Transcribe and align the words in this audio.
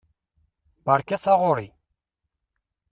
Beṛka 0.85 1.17
taɣuṛi! 1.23 1.67